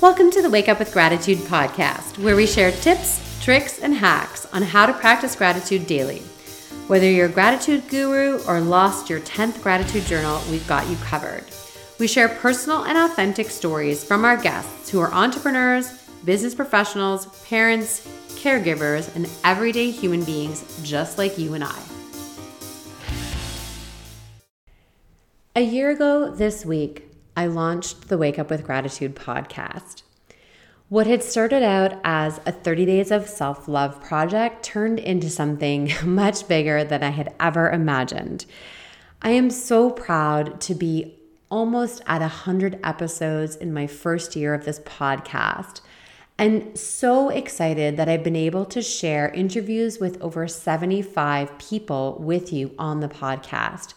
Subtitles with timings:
[0.00, 4.46] Welcome to the Wake Up with Gratitude podcast, where we share tips, tricks, and hacks
[4.52, 6.20] on how to practice gratitude daily.
[6.86, 11.42] Whether you're a gratitude guru or lost your 10th gratitude journal, we've got you covered.
[11.98, 15.90] We share personal and authentic stories from our guests who are entrepreneurs,
[16.24, 18.06] business professionals, parents,
[18.36, 21.76] caregivers, and everyday human beings just like you and I.
[25.56, 27.07] A year ago this week,
[27.38, 30.02] I launched the Wake Up with Gratitude podcast.
[30.88, 35.92] What had started out as a 30 days of self love project turned into something
[36.04, 38.44] much bigger than I had ever imagined.
[39.22, 41.14] I am so proud to be
[41.48, 45.80] almost at 100 episodes in my first year of this podcast.
[46.38, 52.52] And so excited that I've been able to share interviews with over 75 people with
[52.52, 53.94] you on the podcast.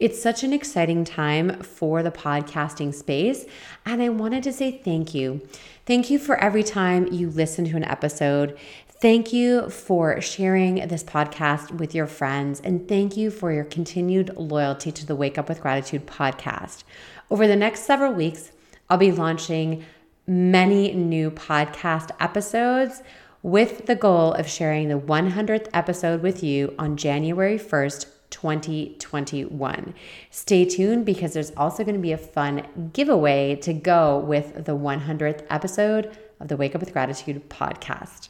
[0.00, 3.46] It's such an exciting time for the podcasting space.
[3.84, 5.40] And I wanted to say thank you.
[5.86, 8.56] Thank you for every time you listen to an episode.
[9.00, 12.60] Thank you for sharing this podcast with your friends.
[12.60, 16.84] And thank you for your continued loyalty to the Wake Up with Gratitude podcast.
[17.28, 18.52] Over the next several weeks,
[18.88, 19.84] I'll be launching
[20.28, 23.02] many new podcast episodes
[23.42, 29.94] with the goal of sharing the 100th episode with you on January 1st, 2021.
[30.30, 34.76] Stay tuned because there's also going to be a fun giveaway to go with the
[34.76, 38.28] 100th episode of the Wake Up with Gratitude podcast.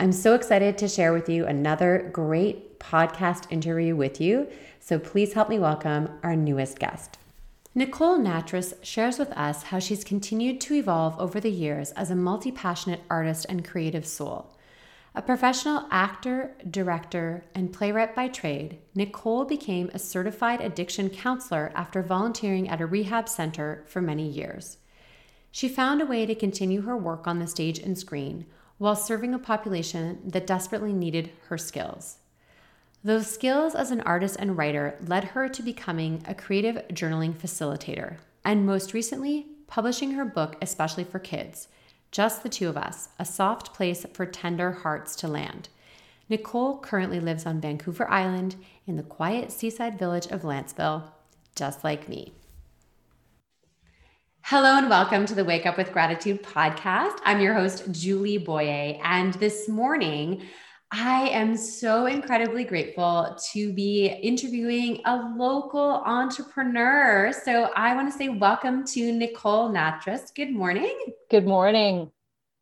[0.00, 4.48] I'm so excited to share with you another great podcast interview with you.
[4.80, 7.18] So please help me welcome our newest guest.
[7.74, 12.16] Nicole Nattrass shares with us how she's continued to evolve over the years as a
[12.16, 14.52] multi passionate artist and creative soul.
[15.12, 22.00] A professional actor, director, and playwright by trade, Nicole became a certified addiction counselor after
[22.00, 24.76] volunteering at a rehab center for many years.
[25.50, 28.46] She found a way to continue her work on the stage and screen
[28.78, 32.18] while serving a population that desperately needed her skills.
[33.02, 38.18] Those skills as an artist and writer led her to becoming a creative journaling facilitator,
[38.44, 41.66] and most recently, publishing her book, especially for kids
[42.10, 45.68] just the two of us, a soft place for tender hearts to land.
[46.28, 48.56] Nicole currently lives on Vancouver Island
[48.86, 51.04] in the quiet seaside village of Lantzville,
[51.54, 52.32] just like me.
[54.42, 57.18] Hello and welcome to the Wake Up with Gratitude podcast.
[57.24, 58.98] I'm your host, Julie Boyer.
[59.04, 60.42] And this morning,
[60.92, 67.32] I am so incredibly grateful to be interviewing a local entrepreneur.
[67.44, 70.34] So I want to say welcome to Nicole Nattrass.
[70.34, 70.98] Good morning.
[71.30, 72.10] Good morning.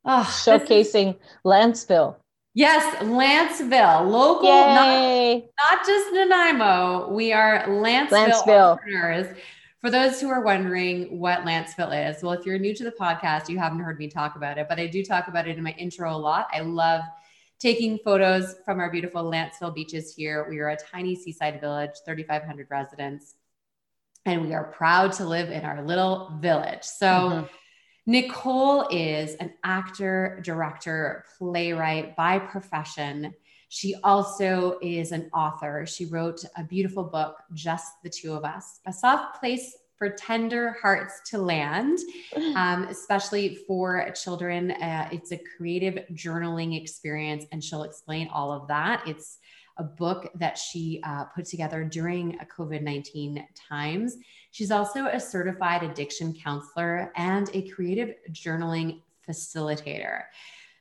[0.04, 1.16] Oh, Showcasing is...
[1.46, 2.16] Lantzville.
[2.52, 7.08] Yes, Lantzville, local, not, not, just Nanaimo.
[7.10, 9.38] We are Lanceville, Lantzville entrepreneurs.
[9.80, 13.48] For those who are wondering what Lantzville is, well, if you're new to the podcast,
[13.48, 15.70] you haven't heard me talk about it, but I do talk about it in my
[15.78, 16.48] intro a lot.
[16.52, 17.02] I love
[17.58, 20.46] taking photos from our beautiful Lantzville beaches here.
[20.48, 23.34] We are a tiny seaside village, 3,500 residents,
[24.24, 26.84] and we are proud to live in our little village.
[26.84, 27.46] So, mm-hmm.
[28.06, 33.34] Nicole is an actor, director, playwright by profession.
[33.68, 35.84] She also is an author.
[35.84, 40.76] She wrote a beautiful book, Just the Two of Us, a soft place for tender
[40.80, 41.98] hearts to land,
[42.56, 44.70] um, especially for children.
[44.70, 49.02] Uh, it's a creative journaling experience, and she'll explain all of that.
[49.06, 49.38] It's
[49.76, 54.16] a book that she uh, put together during COVID 19 times.
[54.50, 60.22] She's also a certified addiction counselor and a creative journaling facilitator.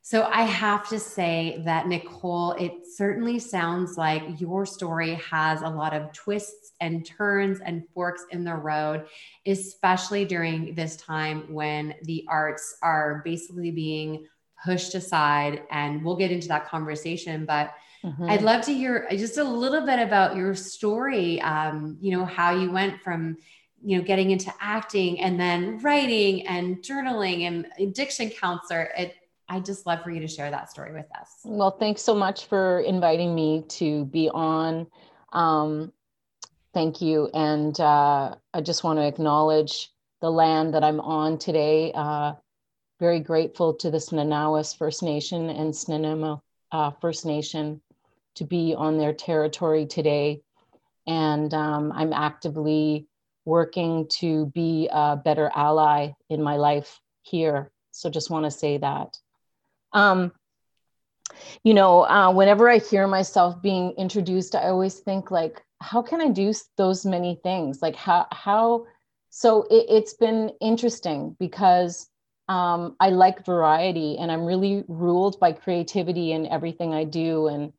[0.10, 5.68] So I have to say that, Nicole, it certainly sounds like your story has a
[5.68, 9.08] lot of twists and turns and forks in the road,
[9.46, 14.26] especially during this time when the arts are basically being
[14.64, 15.64] pushed aside.
[15.72, 17.46] And we'll get into that conversation.
[17.46, 18.30] But mm-hmm.
[18.30, 22.52] I'd love to hear just a little bit about your story, um, you know, how
[22.52, 23.36] you went from
[23.84, 29.16] you know getting into acting and then writing and journaling and addiction counselor it
[29.50, 31.30] I just love for you to share that story with us.
[31.46, 34.88] Well, thanks so much for inviting me to be on.
[35.32, 35.94] Um,
[36.74, 37.30] thank you.
[37.34, 39.90] And uh, I just want to acknowledge
[40.22, 41.92] the land that I'm on today.
[41.94, 42.34] Uh,
[43.00, 46.42] very grateful to the Snaw-naw-as First Nation and Snuneymuxw
[46.72, 47.82] uh, First Nation
[48.36, 50.42] to be on their territory today.
[51.06, 53.08] And um, I'm actively
[53.46, 57.72] working to be a better ally in my life here.
[57.92, 59.18] So just want to say that.
[59.94, 60.32] Um,
[61.64, 66.22] you know, uh, whenever I hear myself being introduced, I always think like, how can
[66.22, 67.82] I do those many things?
[67.82, 68.86] Like how how?
[69.30, 72.10] So it, it's been interesting because
[72.50, 77.48] um, I like variety and I'm really ruled by creativity in everything I do.
[77.48, 77.74] And,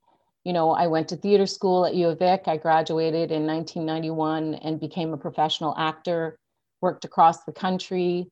[0.44, 2.42] you know, I went to theater school at U of Vic.
[2.46, 6.38] I graduated in 1991 and became a professional actor,
[6.82, 8.30] worked across the country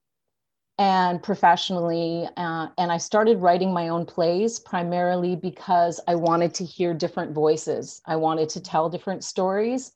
[0.79, 2.29] and professionally.
[2.37, 7.33] Uh, and I started writing my own plays primarily because I wanted to hear different
[7.33, 8.03] voices.
[8.07, 9.93] I wanted to tell different stories.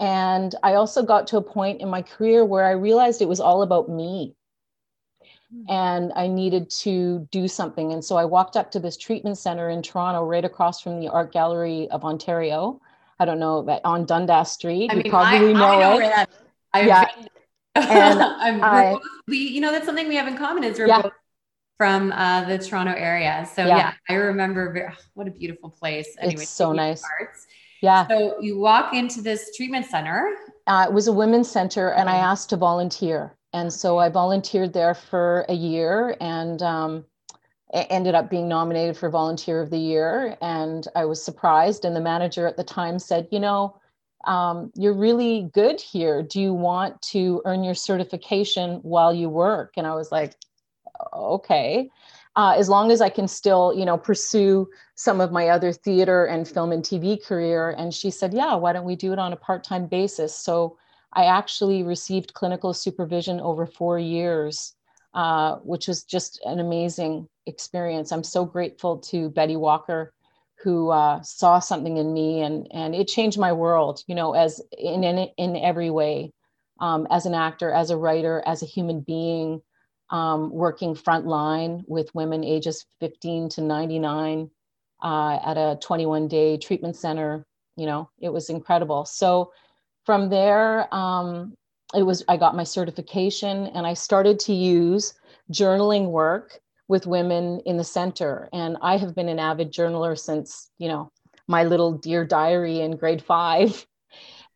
[0.00, 3.40] And I also got to a point in my career where I realized it was
[3.40, 4.34] all about me
[5.68, 7.92] and I needed to do something.
[7.92, 11.08] And so I walked up to this treatment center in Toronto, right across from the
[11.08, 12.80] Art Gallery of Ontario.
[13.18, 14.90] I don't know that on Dundas Street.
[14.90, 16.28] I mean, you probably I, know, I know it.
[16.74, 17.06] That, yeah.
[17.76, 18.96] And I,
[19.28, 21.02] we, you know, that's something we have in common is we're yeah.
[21.02, 21.12] both
[21.76, 23.48] from uh, the Toronto area.
[23.54, 26.16] So yeah, yeah I remember very, what a beautiful place.
[26.20, 27.02] Anyway, it's so nice.
[27.02, 27.46] Parts.
[27.82, 28.06] Yeah.
[28.08, 30.34] So you walk into this treatment center.
[30.66, 33.36] Uh, it was a women's center, and I asked to volunteer.
[33.52, 37.04] And so I volunteered there for a year and um,
[37.72, 40.36] ended up being nominated for Volunteer of the Year.
[40.42, 41.84] And I was surprised.
[41.84, 43.76] And the manager at the time said, You know,
[44.26, 46.22] um, you're really good here.
[46.22, 49.74] Do you want to earn your certification while you work?
[49.76, 50.34] And I was like,
[51.12, 51.88] okay.
[52.34, 56.26] Uh, as long as I can still, you know, pursue some of my other theater
[56.26, 57.70] and film and TV career.
[57.70, 60.34] And she said, yeah, why don't we do it on a part-time basis?
[60.34, 60.76] So
[61.14, 64.74] I actually received clinical supervision over four years,
[65.14, 68.12] uh, which was just an amazing experience.
[68.12, 70.12] I'm so grateful to Betty Walker,
[70.62, 74.02] who uh, saw something in me, and and it changed my world.
[74.06, 76.32] You know, as in in, in every way,
[76.80, 79.60] um, as an actor, as a writer, as a human being,
[80.10, 84.50] um, working frontline with women ages 15 to 99
[85.02, 87.44] uh, at a 21 day treatment center.
[87.76, 89.04] You know, it was incredible.
[89.04, 89.52] So
[90.04, 91.54] from there, um,
[91.94, 95.14] it was I got my certification and I started to use
[95.52, 98.48] journaling work with women in the center.
[98.52, 101.10] And I have been an avid journaler since, you know,
[101.48, 103.86] my little dear diary in grade five.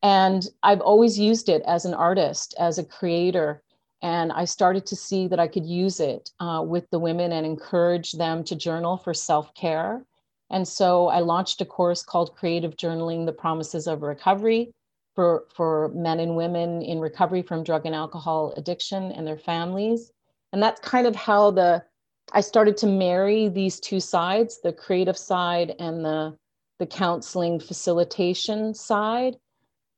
[0.03, 3.63] And I've always used it as an artist, as a creator.
[4.03, 7.45] And I started to see that I could use it uh, with the women and
[7.45, 10.03] encourage them to journal for self care.
[10.49, 14.73] And so I launched a course called Creative Journaling The Promises of Recovery
[15.15, 20.11] for, for men and women in recovery from drug and alcohol addiction and their families.
[20.53, 21.85] And that's kind of how the
[22.33, 26.37] I started to marry these two sides, the creative side and the
[26.79, 29.37] the counseling facilitation side.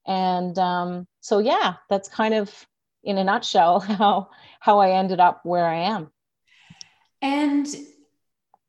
[0.06, 2.66] And um, so yeah, that's kind of
[3.04, 4.30] in a nutshell how
[4.60, 6.10] how I ended up where I am.
[7.20, 7.66] And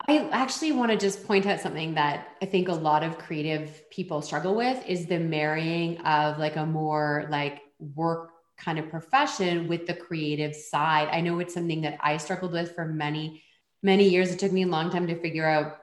[0.08, 3.90] I actually want to just point out something that I think a lot of creative
[3.90, 9.68] people struggle with is the marrying of like a more like work kind of profession
[9.68, 11.10] with the creative side.
[11.12, 13.44] I know it's something that I struggled with for many,
[13.84, 14.32] many years.
[14.32, 15.78] It took me a long time to figure out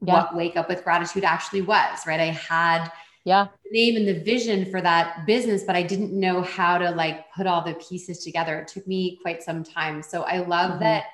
[0.00, 0.14] yeah.
[0.14, 2.20] what Wake Up with Gratitude actually was, right?
[2.20, 2.90] I had
[3.24, 6.90] yeah the name and the vision for that business, but I didn't know how to
[6.92, 8.60] like put all the pieces together.
[8.60, 10.02] It took me quite some time.
[10.02, 10.84] So I love mm-hmm.
[10.84, 11.06] that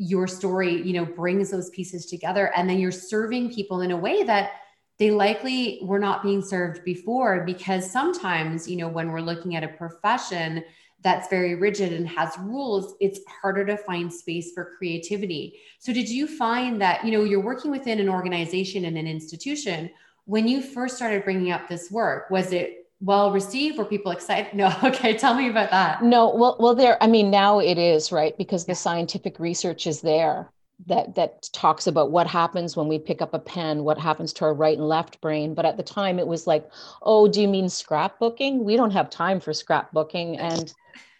[0.00, 3.96] your story you know brings those pieces together and then you're serving people in a
[3.96, 4.52] way that
[4.98, 9.62] they likely were not being served before because sometimes you know when we're looking at
[9.62, 10.64] a profession
[11.02, 16.08] that's very rigid and has rules it's harder to find space for creativity so did
[16.08, 19.90] you find that you know you're working within an organization and an institution
[20.24, 23.78] when you first started bringing up this work was it well received?
[23.78, 24.52] Were people excited?
[24.54, 24.74] No.
[24.84, 25.16] Okay.
[25.16, 26.02] Tell me about that.
[26.02, 26.34] No.
[26.34, 28.36] Well, well, there, I mean, now it is, right?
[28.36, 30.50] Because the scientific research is there
[30.86, 34.44] that that talks about what happens when we pick up a pen, what happens to
[34.44, 35.54] our right and left brain.
[35.54, 36.70] But at the time it was like,
[37.02, 38.62] oh, do you mean scrapbooking?
[38.62, 40.38] We don't have time for scrapbooking.
[40.38, 40.72] And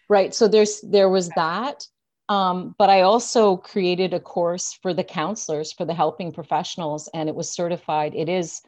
[0.09, 0.35] right.
[0.35, 1.87] So there's there was that.
[2.29, 7.29] Um, but I also created a course for the counselors, for the helping professionals, and
[7.29, 8.14] it was certified.
[8.14, 8.62] It is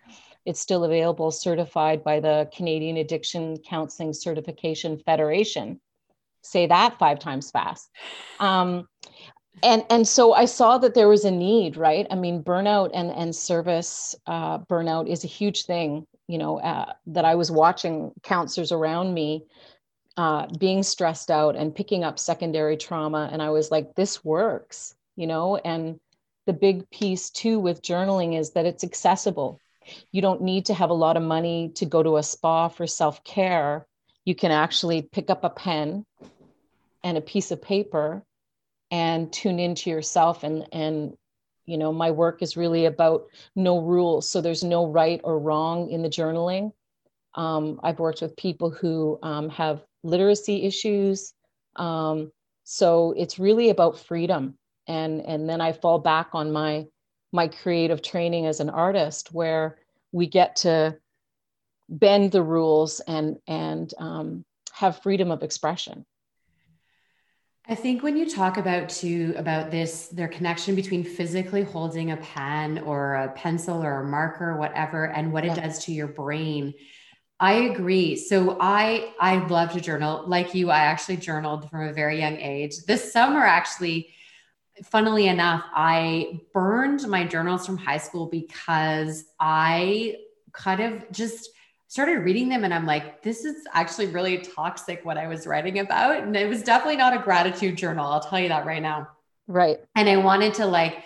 [0.45, 5.81] it's still available, certified by the Canadian Addiction Counseling Certification Federation.
[6.43, 7.89] Say that five times fast.
[8.41, 8.89] Um,
[9.63, 12.07] and and so I saw that there was a need, right?
[12.11, 16.07] I mean, burnout and and service uh, burnout is a huge thing.
[16.29, 19.45] You know, uh, that I was watching counselors around me
[20.17, 24.95] uh, being stressed out and picking up secondary trauma, and I was like, this works,
[25.17, 25.57] you know.
[25.57, 26.01] And
[26.47, 29.61] the big piece too with journaling is that it's accessible
[30.11, 32.87] you don't need to have a lot of money to go to a spa for
[32.87, 33.87] self care.
[34.25, 36.05] You can actually pick up a pen
[37.03, 38.23] and a piece of paper
[38.93, 41.17] and tune into yourself and and
[41.65, 43.25] you know my work is really about
[43.57, 44.29] no rules.
[44.29, 46.73] So there's no right or wrong in the journaling.
[47.35, 51.33] Um, i've worked with people who um, have literacy issues.
[51.77, 52.31] Um,
[52.65, 54.57] so it's really about freedom.
[54.87, 56.87] And and then i fall back on my
[57.33, 59.79] my creative training as an artist where
[60.13, 60.99] we get to
[61.89, 66.05] bend the rules and and um, have freedom of expression
[67.69, 72.17] I think when you talk about too about this, their connection between physically holding a
[72.17, 75.53] pen or a pencil or a marker, or whatever, and what yeah.
[75.53, 76.75] it does to your brain.
[77.39, 78.17] I agree.
[78.17, 80.25] So I I love to journal.
[80.27, 82.75] Like you, I actually journaled from a very young age.
[82.87, 84.13] This summer, actually,
[84.85, 90.17] funnily enough, I burned my journals from high school because I
[90.53, 91.49] kind of just
[91.93, 95.79] started reading them and I'm like, this is actually really toxic what I was writing
[95.81, 96.23] about.
[96.23, 98.07] And it was definitely not a gratitude journal.
[98.07, 99.09] I'll tell you that right now.
[99.47, 99.79] Right.
[99.95, 101.05] And I wanted to like,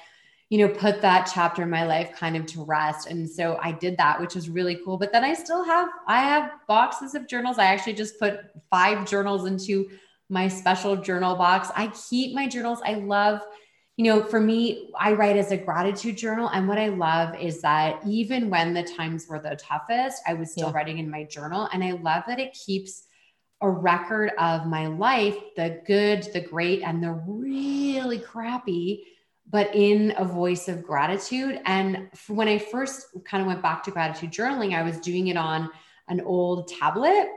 [0.49, 3.09] you know, put that chapter in my life kind of to rest.
[3.09, 4.97] And so I did that, which was really cool.
[4.97, 7.59] But then I still have, I have boxes of journals.
[7.59, 9.91] I actually just put five journals into
[10.29, 11.69] my special journal box.
[11.75, 12.79] I keep my journals.
[12.85, 13.41] I love
[13.97, 16.49] you know, for me, I write as a gratitude journal.
[16.49, 20.53] And what I love is that even when the times were the toughest, I was
[20.53, 20.75] still yeah.
[20.75, 21.69] writing in my journal.
[21.73, 23.05] And I love that it keeps
[23.63, 29.05] a record of my life the good, the great, and the really crappy,
[29.49, 31.61] but in a voice of gratitude.
[31.65, 35.39] And when I first kind of went back to gratitude journaling, I was doing it
[35.39, 35.71] on
[36.09, 37.29] an old tablet.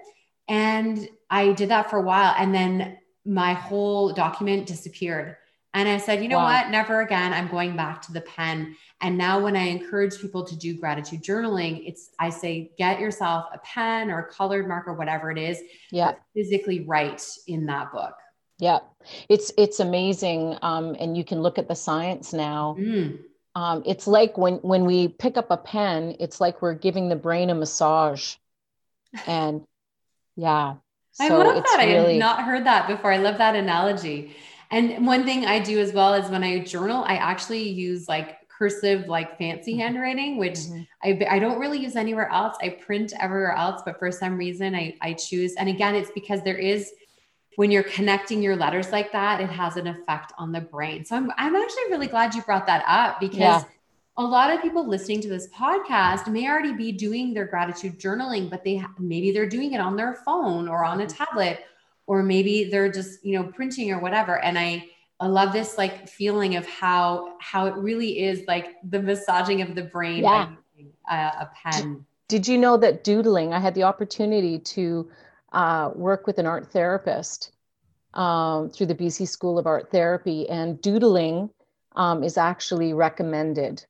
[0.49, 2.35] And I did that for a while.
[2.37, 5.37] And then my whole document disappeared
[5.73, 6.61] and I said, you know wow.
[6.63, 6.71] what?
[6.71, 7.31] Never again.
[7.31, 8.75] I'm going back to the pen.
[9.01, 13.45] And now when I encourage people to do gratitude journaling, it's I say get yourself
[13.53, 15.61] a pen or a colored marker, whatever it is.
[15.91, 16.15] Yeah.
[16.35, 18.15] Physically write in that book.
[18.57, 18.79] Yeah.
[19.29, 20.57] It's it's amazing.
[20.63, 22.75] Um, and you can look at the science now.
[22.79, 23.19] Mm.
[23.53, 27.15] Um, it's like when when we pick up a pen, it's like we're giving the
[27.15, 28.35] brain a massage.
[29.27, 29.63] And
[30.35, 30.75] yeah.
[31.11, 31.77] So I love that.
[31.79, 31.97] Really...
[31.97, 33.11] I had not heard that before.
[33.11, 34.35] I love that analogy.
[34.71, 38.47] And one thing I do as well is when I journal, I actually use like
[38.49, 39.81] cursive, like fancy mm-hmm.
[39.81, 40.81] handwriting, which mm-hmm.
[41.03, 42.55] I, I don't really use anywhere else.
[42.61, 45.55] I print everywhere else, but for some reason I, I choose.
[45.55, 46.91] And again, it's because there is,
[47.55, 51.03] when you're connecting your letters like that, it has an effect on the brain.
[51.03, 53.63] So I'm, I'm actually really glad you brought that up because yeah.
[54.17, 58.49] a lot of people listening to this podcast may already be doing their gratitude journaling,
[58.49, 61.17] but they maybe they're doing it on their phone or on a mm-hmm.
[61.17, 61.65] tablet
[62.09, 64.43] or maybe they're just you know printing or whatever.
[64.43, 64.85] And i
[65.21, 69.75] i love this like feeling of how how it really is like the massaging of
[69.75, 70.49] the brain yeah.
[71.09, 72.05] a, a pen.
[72.27, 75.09] Did you know that doodling i had the opportunity to
[75.51, 77.51] uh, work with an art therapist
[78.13, 81.49] um, through the bc school of art therapy and doodling
[81.95, 83.85] um, is actually recommended.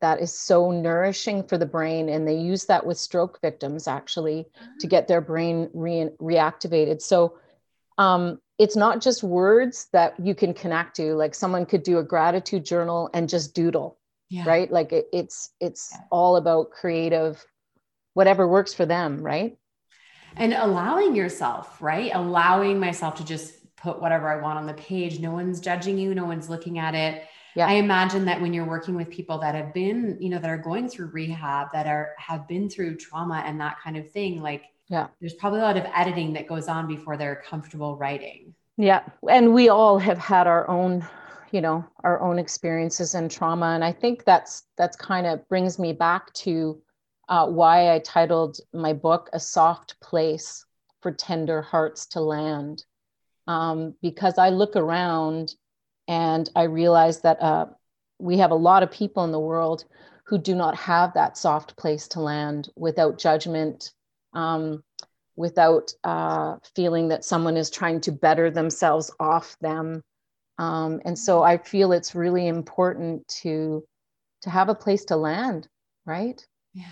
[0.00, 4.46] That is so nourishing for the brain and they use that with stroke victims actually
[4.80, 7.00] to get their brain re- reactivated.
[7.00, 7.38] So
[7.98, 12.02] um, it's not just words that you can connect to like someone could do a
[12.02, 13.98] gratitude journal and just doodle
[14.28, 14.44] yeah.
[14.46, 16.00] right like it, it's it's yeah.
[16.10, 17.44] all about creative
[18.14, 19.58] whatever works for them right
[20.36, 25.20] and allowing yourself right allowing myself to just put whatever i want on the page
[25.20, 27.24] no one's judging you no one's looking at it
[27.54, 27.66] yeah.
[27.66, 30.58] i imagine that when you're working with people that have been you know that are
[30.58, 34.64] going through rehab that are have been through trauma and that kind of thing like
[34.88, 35.08] yeah.
[35.20, 38.54] There's probably a lot of editing that goes on before they're comfortable writing.
[38.76, 39.02] Yeah.
[39.28, 41.06] And we all have had our own
[41.52, 43.66] you know our own experiences and trauma.
[43.66, 46.80] And i think that's that's kind of brings me back to
[47.28, 50.64] uh, why i titled my book a soft place
[51.00, 52.84] for tender hearts to land.
[53.46, 55.54] Um, because i look around
[56.08, 57.66] and i realize that uh,
[58.18, 59.84] we have a lot of people in the world
[60.24, 63.92] who do not have that soft place to land without judgment
[64.36, 64.84] um,
[65.34, 70.02] without uh, feeling that someone is trying to better themselves off them.
[70.58, 73.84] Um, and so I feel it's really important to
[74.42, 75.66] to have a place to land,
[76.04, 76.46] right?
[76.74, 76.84] Yeah,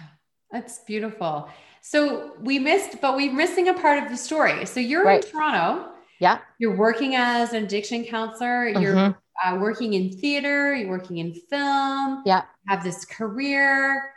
[0.50, 1.48] that's beautiful.
[1.82, 4.64] So we missed, but we're missing a part of the story.
[4.64, 5.22] So you're right.
[5.22, 5.90] in Toronto.
[6.20, 6.38] Yeah.
[6.58, 8.68] You're working as an addiction counselor.
[8.68, 9.54] You're mm-hmm.
[9.54, 10.74] uh, working in theater.
[10.74, 12.22] You're working in film.
[12.24, 12.44] Yeah.
[12.66, 14.14] Have this career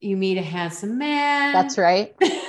[0.00, 1.52] you meet a handsome man.
[1.52, 2.14] That's right.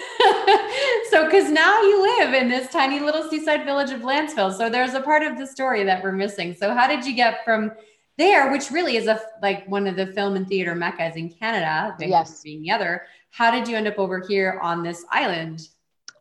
[1.10, 4.56] so, because now you live in this tiny little seaside village of Lantzville.
[4.56, 6.54] So, there's a part of the story that we're missing.
[6.54, 7.72] So, how did you get from
[8.18, 11.96] there, which really is a like one of the film and theater meccas in Canada,
[12.00, 12.42] yes.
[12.42, 13.04] being the other?
[13.32, 15.68] How did you end up over here on this island?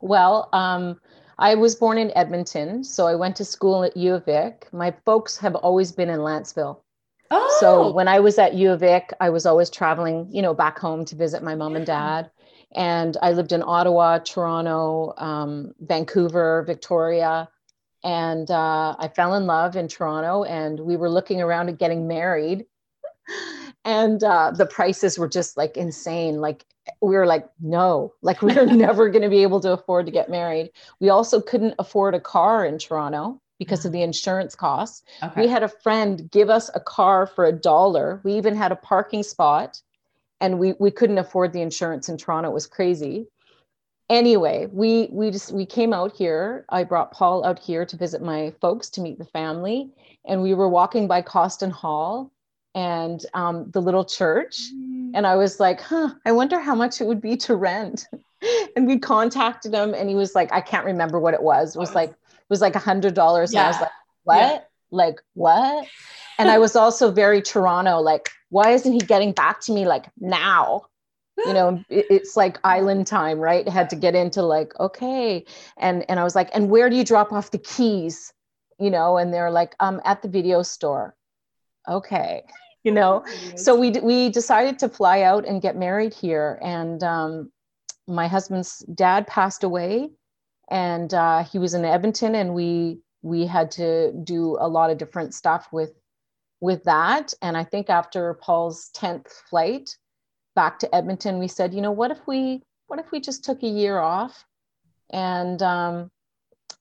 [0.01, 1.01] Well, um,
[1.39, 4.69] I was born in Edmonton, so I went to school at U of Vic.
[4.73, 6.81] My folks have always been in Lantzville.
[7.31, 7.57] Oh.
[7.61, 10.79] So when I was at U of Vic, I was always traveling, you know, back
[10.79, 12.31] home to visit my mom and dad.
[12.77, 17.49] And I lived in Ottawa, Toronto, um, Vancouver, Victoria.
[18.05, 22.07] and uh, I fell in love in Toronto, and we were looking around at getting
[22.07, 22.67] married,
[23.85, 26.41] and uh, the prices were just like insane.
[26.41, 26.65] Like
[27.01, 30.13] we were like, no, like we are never going to be able to afford to
[30.13, 30.71] get married.
[31.01, 35.03] We also couldn't afford a car in Toronto because of the insurance costs.
[35.23, 35.43] Okay.
[35.43, 38.21] We had a friend give us a car for a dollar.
[38.23, 39.81] We even had a parking spot,
[40.41, 42.51] and we we couldn't afford the insurance in Toronto.
[42.51, 43.29] It was crazy
[44.09, 48.23] anyway we we just we came out here i brought paul out here to visit
[48.23, 49.91] my folks to meet the family
[50.25, 52.31] and we were walking by costin hall
[52.75, 55.11] and um, the little church mm.
[55.15, 58.07] and i was like huh i wonder how much it would be to rent
[58.77, 61.79] and we contacted him and he was like i can't remember what it was it
[61.79, 63.61] was like it was like a hundred dollars yeah.
[63.61, 63.91] and i was like
[64.23, 64.61] what yeah.
[64.93, 65.87] like what
[66.39, 70.07] and i was also very toronto like why isn't he getting back to me like
[70.19, 70.83] now?
[71.45, 73.69] You know it's like island time right?
[73.69, 75.45] Had to get into like okay.
[75.77, 78.33] And and i was like and where do you drop off the keys?
[78.79, 81.15] You know and they're like um at the video store.
[81.87, 82.43] Okay.
[82.85, 83.25] You know
[83.57, 86.59] so we we decided to fly out and get married here.
[86.63, 87.53] And um
[88.09, 90.09] my husband's dad passed away
[90.71, 94.99] and uh, he was in edmonton and we we had to do a lot of
[94.99, 95.93] different stuff with
[96.61, 99.97] with that and i think after paul's 10th flight
[100.57, 103.63] back to Edmonton, we said, you know, what if we what if we just took
[103.63, 104.45] a year off?
[105.11, 106.11] And um,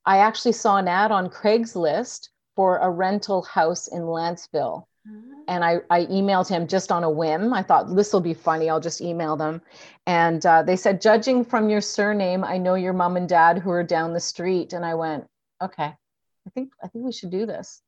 [0.05, 4.85] I actually saw an ad on Craigslist for a rental house in Lantzville.
[5.07, 5.33] Mm-hmm.
[5.47, 7.53] And I, I emailed him just on a whim.
[7.53, 8.69] I thought this will be funny.
[8.69, 9.61] I'll just email them.
[10.07, 13.71] And uh, they said, judging from your surname, I know your mom and dad who
[13.71, 14.73] are down the street.
[14.73, 15.25] And I went,
[15.61, 15.91] okay,
[16.47, 17.81] I think I think we should do this.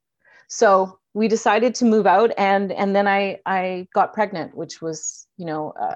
[0.48, 5.26] So we decided to move out, and and then I I got pregnant, which was
[5.36, 5.96] you know uh,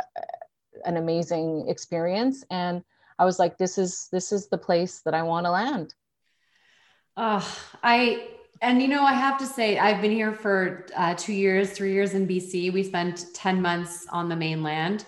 [0.84, 2.84] an amazing experience, and
[3.20, 5.94] I was like, this is this is the place that I want to land.
[7.16, 7.48] Oh,
[7.84, 8.30] I
[8.64, 11.94] and you know I have to say I've been here for uh, two years, three
[11.94, 12.74] years in BC.
[12.74, 15.06] We spent ten months on the mainland.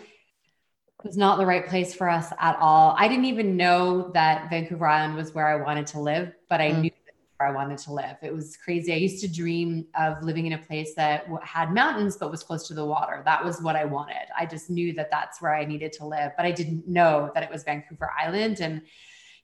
[1.00, 2.96] It was not the right place for us at all.
[3.00, 6.70] I didn't even know that Vancouver Island was where I wanted to live, but I
[6.70, 6.82] mm.
[6.82, 6.92] knew
[7.46, 8.18] I wanted to live.
[8.22, 8.94] It was crazy.
[8.94, 12.68] I used to dream of living in a place that had mountains but was close
[12.68, 13.22] to the water.
[13.26, 14.28] That was what I wanted.
[14.38, 17.44] I just knew that that's where I needed to live, but I didn't know that
[17.44, 18.82] it was Vancouver Island and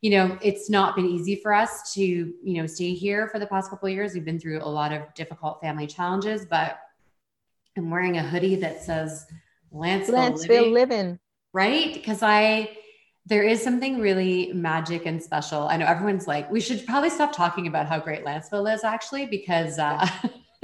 [0.02, 3.46] you know, it's not been easy for us to, you know, stay here for the
[3.46, 4.14] past couple of years.
[4.14, 6.80] We've been through a lot of difficult family challenges, but
[7.78, 9.26] I'm wearing a hoodie that says
[9.74, 11.20] Lantzville, Lantzville living, living.
[11.52, 11.94] right?
[11.94, 12.78] Because I
[13.30, 15.68] there is something really magic and special.
[15.68, 19.28] I know everyone's like, we should probably stop talking about how great Lantzville is actually,
[19.28, 20.08] because uh,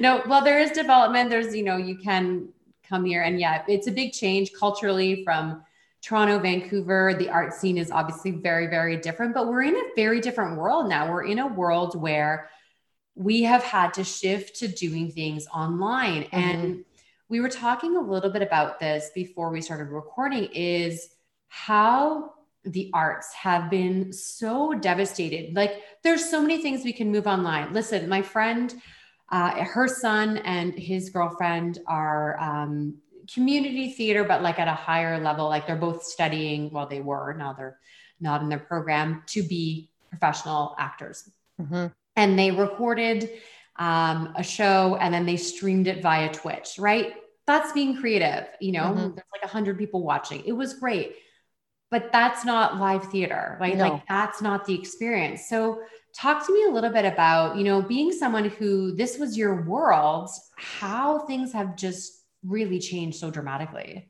[0.00, 1.28] no, well, there is development.
[1.28, 2.48] There's, you know, you can
[2.88, 5.62] come here and yeah, it's a big change culturally from
[6.00, 7.14] Toronto, Vancouver.
[7.18, 10.88] The art scene is obviously very, very different, but we're in a very different world
[10.88, 11.10] now.
[11.10, 12.48] We're in a world where
[13.14, 16.22] we have had to shift to doing things online.
[16.22, 16.36] Mm-hmm.
[16.36, 16.84] And
[17.28, 21.10] we were talking a little bit about this before we started recording is
[21.50, 22.32] how
[22.64, 25.54] the arts have been so devastated.
[25.54, 27.72] Like there's so many things we can move online.
[27.72, 28.74] Listen, my friend,
[29.30, 32.94] uh, her son and his girlfriend are um,
[33.32, 35.48] community theater, but like at a higher level.
[35.48, 37.78] Like they're both studying, well, they were, now they're
[38.20, 41.28] not in their program to be professional actors.
[41.60, 41.86] Mm-hmm.
[42.16, 43.30] And they recorded
[43.76, 47.14] um, a show and then they streamed it via Twitch, right?
[47.46, 48.46] That's being creative.
[48.60, 49.00] You know, mm-hmm.
[49.00, 50.44] there's like a hundred people watching.
[50.44, 51.16] It was great
[51.90, 53.76] but that's not live theater right?
[53.76, 53.88] No.
[53.88, 55.48] like that's not the experience.
[55.48, 55.80] So
[56.14, 59.62] talk to me a little bit about you know being someone who this was your
[59.62, 64.08] world how things have just really changed so dramatically.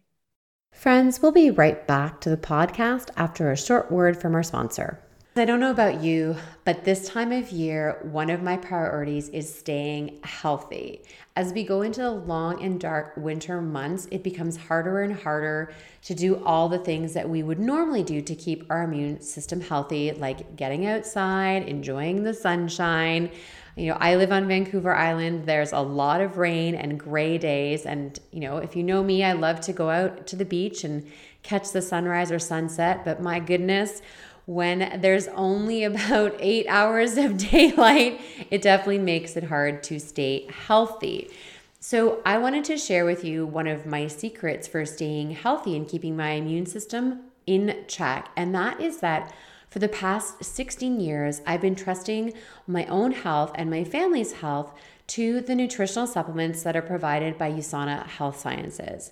[0.73, 5.03] Friends we'll be right back to the podcast after a short word from our sponsor
[5.37, 9.53] I don't know about you, but this time of year, one of my priorities is
[9.55, 11.03] staying healthy.
[11.37, 15.73] As we go into the long and dark winter months, it becomes harder and harder
[16.03, 19.61] to do all the things that we would normally do to keep our immune system
[19.61, 23.31] healthy, like getting outside, enjoying the sunshine.
[23.77, 25.47] You know, I live on Vancouver Island.
[25.47, 27.87] There's a lot of rain and gray days.
[27.87, 30.83] And, you know, if you know me, I love to go out to the beach
[30.83, 31.09] and
[31.45, 33.05] catch the sunrise or sunset.
[33.05, 34.03] But my goodness,
[34.51, 40.45] when there's only about eight hours of daylight, it definitely makes it hard to stay
[40.67, 41.31] healthy.
[41.79, 45.89] So, I wanted to share with you one of my secrets for staying healthy and
[45.89, 48.29] keeping my immune system in check.
[48.37, 49.33] And that is that
[49.71, 52.35] for the past 16 years, I've been trusting
[52.67, 54.75] my own health and my family's health
[55.11, 59.11] to the nutritional supplements that are provided by USANA Health Sciences.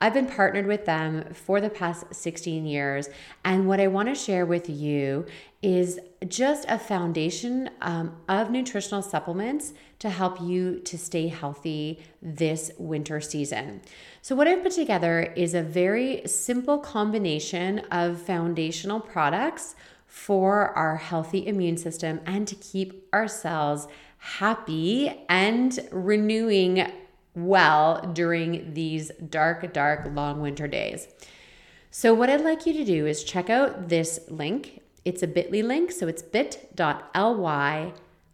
[0.00, 3.08] I've been partnered with them for the past 16 years.
[3.44, 5.26] And what I want to share with you
[5.60, 12.70] is just a foundation um, of nutritional supplements to help you to stay healthy this
[12.78, 13.80] winter season.
[14.22, 19.74] So, what I've put together is a very simple combination of foundational products
[20.06, 23.86] for our healthy immune system and to keep ourselves
[24.20, 26.86] happy and renewing
[27.34, 31.08] well during these dark, dark, long winter days.
[31.90, 34.80] So, what I'd like you to do is check out this link.
[35.04, 37.92] It's a bit.ly link, so it's bit.ly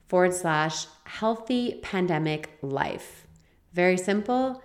[0.09, 3.27] forward slash healthy pandemic life.
[3.73, 4.63] Very simple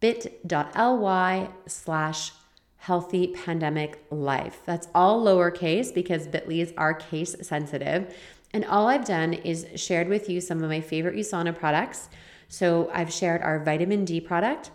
[0.00, 2.32] bit.ly slash
[2.78, 4.60] healthy pandemic life.
[4.64, 8.12] That's all lowercase because bit.lys are case sensitive.
[8.52, 12.08] And all I've done is shared with you some of my favorite USANA products.
[12.48, 14.70] So I've shared our vitamin D product.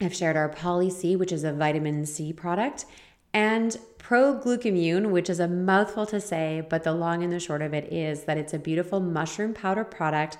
[0.00, 2.84] I've shared our Poly C, which is a vitamin C product,
[3.34, 7.74] and Proglucamune, which is a mouthful to say, but the long and the short of
[7.74, 10.38] it is that it's a beautiful mushroom powder product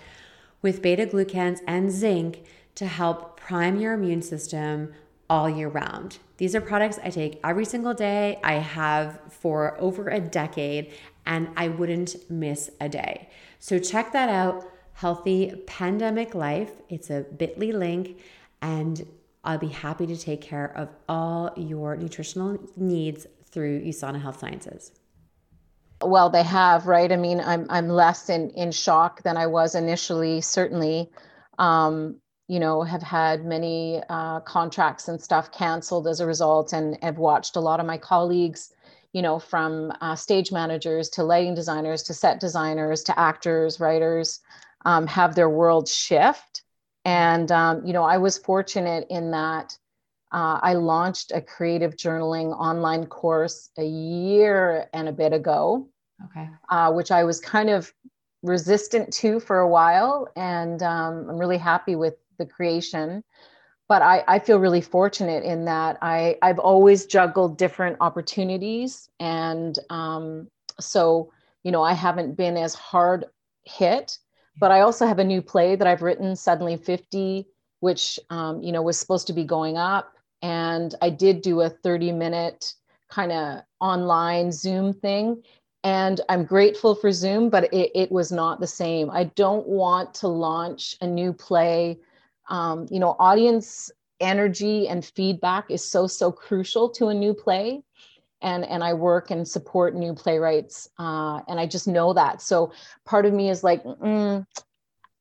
[0.62, 2.44] with beta glucans and zinc
[2.76, 4.92] to help prime your immune system
[5.28, 6.18] all year round.
[6.38, 8.38] These are products I take every single day.
[8.42, 10.92] I have for over a decade,
[11.28, 13.28] and I wouldn't miss a day.
[13.60, 14.64] So check that out.
[14.94, 16.72] Healthy Pandemic Life.
[16.88, 18.20] It's a bit.ly link,
[18.62, 19.06] and
[19.44, 24.90] I'll be happy to take care of all your nutritional needs through USANA Health Sciences.
[26.02, 27.10] Well, they have, right?
[27.12, 30.40] I mean, I'm I'm less in in shock than I was initially.
[30.40, 31.10] Certainly,
[31.58, 32.16] um,
[32.48, 37.18] you know, have had many uh, contracts and stuff canceled as a result, and have
[37.18, 38.72] watched a lot of my colleagues,
[39.12, 44.40] you know, from uh, stage managers to lighting designers to set designers to actors, writers,
[44.84, 46.62] um, have their world shift
[47.08, 49.78] and, um, you know, I was fortunate in that
[50.30, 55.88] uh, I launched a creative journaling online course a year and a bit ago.
[56.26, 56.50] Okay.
[56.68, 57.90] Uh, which I was kind of
[58.42, 60.28] resistant to for a while.
[60.36, 63.24] And um, I'm really happy with the creation.
[63.88, 69.08] But I, I feel really fortunate in that I, I've always juggled different opportunities.
[69.18, 70.48] And um,
[70.78, 73.24] so, you know, I haven't been as hard
[73.64, 74.18] hit
[74.58, 77.46] but I also have a new play that I've written, Suddenly 50,
[77.80, 80.14] which, um, you know, was supposed to be going up.
[80.42, 82.74] And I did do a 30 minute
[83.08, 85.42] kind of online Zoom thing.
[85.84, 89.10] And I'm grateful for Zoom, but it, it, was not the same.
[89.10, 91.98] I don't want to launch a new play.
[92.48, 97.82] Um, you know, audience energy and feedback is so, so crucial to a new play
[98.40, 102.40] and and I work and support new playwrights, uh, and I just know that.
[102.40, 102.72] So
[103.04, 104.46] part of me is like, mm,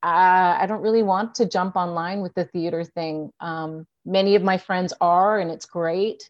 [0.03, 3.31] I don't really want to jump online with the theater thing.
[3.39, 6.29] Um, many of my friends are, and it's great,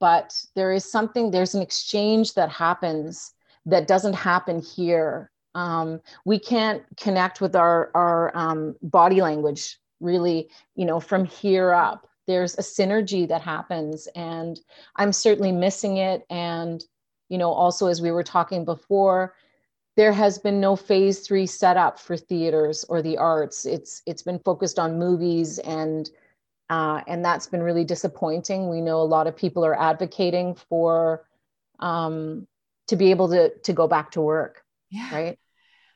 [0.00, 1.30] but there is something.
[1.30, 3.34] There's an exchange that happens
[3.66, 5.30] that doesn't happen here.
[5.54, 11.72] Um, we can't connect with our our um, body language really, you know, from here
[11.72, 14.60] up there's a synergy that happens and
[14.96, 16.26] i'm certainly missing it.
[16.28, 16.84] And
[17.30, 19.34] you know also as we were talking before
[19.98, 23.66] there has been no phase three setup for theaters or the arts.
[23.66, 26.08] It's it's been focused on movies and
[26.70, 28.68] uh, and that's been really disappointing.
[28.68, 31.26] We know a lot of people are advocating for
[31.80, 32.46] um,
[32.86, 35.12] to be able to to go back to work yeah.
[35.12, 35.38] right?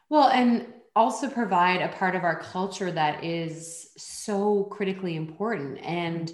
[0.08, 5.78] Well and also provide a part of our culture that is so critically important.
[5.82, 6.32] And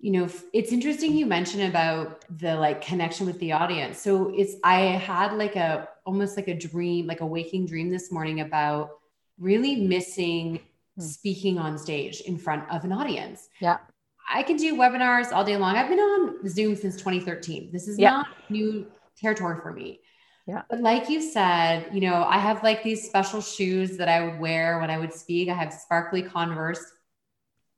[0.00, 3.98] you know it's interesting you mentioned about the like connection with the audience.
[3.98, 8.12] So it's i had like a almost like a dream like a waking dream this
[8.12, 8.90] morning about
[9.38, 10.60] really missing
[10.96, 11.02] hmm.
[11.02, 13.48] speaking on stage in front of an audience.
[13.60, 13.78] Yeah.
[14.28, 15.76] I can do webinars all day long.
[15.76, 18.10] I've been on zoom since 2013 this is yeah.
[18.10, 20.00] not new territory for me
[20.46, 20.62] yeah.
[20.68, 24.38] But like you said, you know, I have like these special shoes that I would
[24.38, 25.48] wear when I would speak.
[25.48, 26.84] I have sparkly Converse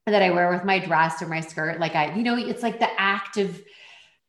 [0.06, 1.80] that I wear with my dress or my skirt.
[1.80, 3.60] Like I, you know, it's like the act of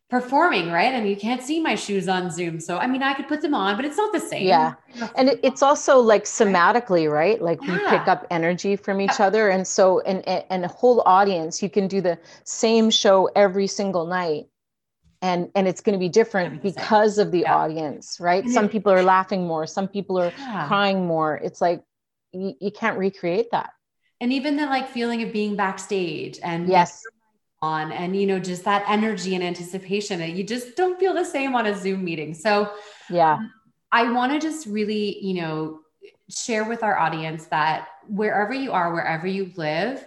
[0.09, 0.93] performing, right?
[0.93, 2.59] I mean, you can't see my shoes on Zoom.
[2.59, 4.47] So, I mean, I could put them on, but it's not the same.
[4.47, 4.75] Yeah.
[5.15, 7.41] And it's also like somatically, right?
[7.41, 7.73] Like yeah.
[7.73, 9.49] we pick up energy from each other.
[9.49, 14.05] And so, and, and a whole audience, you can do the same show every single
[14.05, 14.47] night
[15.21, 17.55] and and it's going to be different because of the yeah.
[17.55, 18.47] audience right?
[18.47, 20.67] Some people are laughing more some people are yeah.
[20.67, 21.35] crying more.
[21.37, 21.83] It's like
[22.31, 23.71] you, you can't recreate that.
[24.19, 27.03] And even the like feeling of being backstage and yes.
[27.61, 31.25] on and you know just that energy and anticipation that you just don't feel the
[31.25, 32.33] same on a zoom meeting.
[32.33, 32.71] So
[33.09, 33.33] yeah.
[33.33, 33.51] um,
[33.91, 35.79] i want to just really you know
[36.29, 40.05] share with our audience that wherever you are wherever you live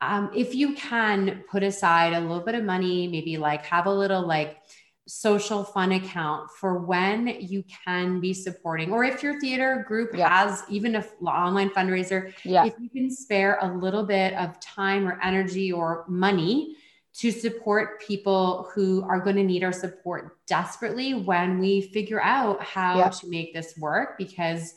[0.00, 3.92] um, if you can put aside a little bit of money, maybe like have a
[3.92, 4.58] little like
[5.06, 10.28] social fund account for when you can be supporting, or if your theater group Yeah.
[10.28, 12.66] has even an online fundraiser, Yeah.
[12.66, 16.76] if you can spare a little bit of time or energy or money
[17.14, 22.62] to support people who are going to need our support desperately when we figure out
[22.62, 23.08] how Yeah.
[23.08, 24.74] to make this work because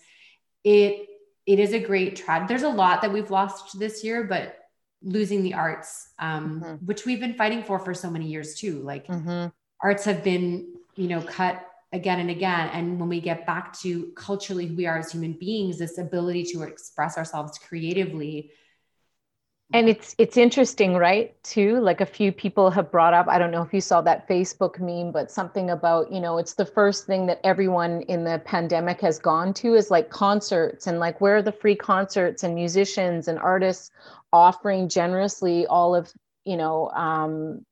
[0.63, 1.07] it
[1.47, 2.47] it is a great trend.
[2.47, 4.59] There's a lot that we've lost this year, but
[5.03, 6.85] losing the arts, um, Mhm.
[6.85, 8.81] which we've been fighting for for so many years too.
[8.81, 9.47] Like hmm
[9.83, 12.69] arts have been, you know, cut again and again.
[12.69, 16.45] And when we get back to culturally who we are as human beings, this ability
[16.53, 18.51] to express ourselves creatively.
[19.73, 21.35] And it's it's interesting, right?
[21.43, 23.27] Too, like a few people have brought up.
[23.27, 26.53] I don't know if you saw that Facebook meme, but something about you know, it's
[26.55, 30.99] the first thing that everyone in the pandemic has gone to is like concerts and
[30.99, 33.91] like where are the free concerts and musicians and artists
[34.33, 36.11] offering generously all of
[36.45, 37.65] you know um,